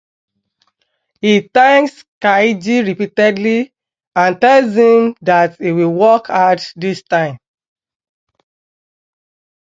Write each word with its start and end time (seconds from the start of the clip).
He 1.21 1.47
thanks 1.53 2.03
Kaiji 2.19 2.83
repeatedly 2.87 3.71
and 4.15 4.41
tells 4.41 4.73
him 4.75 5.15
that 5.21 5.57
he 5.59 5.71
will 5.71 5.93
work 5.93 6.25
hard 6.25 6.59
this 6.75 7.03
time. 7.03 7.37